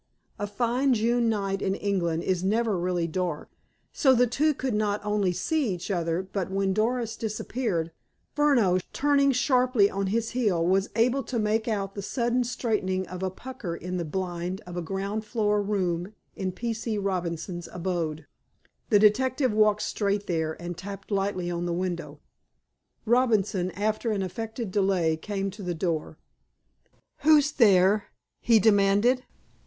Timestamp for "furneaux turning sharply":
8.33-9.91